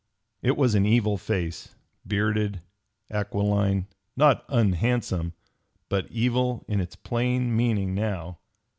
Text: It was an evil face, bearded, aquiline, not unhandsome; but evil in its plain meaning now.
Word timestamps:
It 0.41 0.57
was 0.57 0.73
an 0.73 0.83
evil 0.87 1.15
face, 1.15 1.75
bearded, 2.07 2.61
aquiline, 3.11 3.85
not 4.17 4.43
unhandsome; 4.49 5.33
but 5.89 6.07
evil 6.09 6.65
in 6.67 6.79
its 6.81 6.95
plain 6.95 7.55
meaning 7.55 7.93
now. 7.93 8.39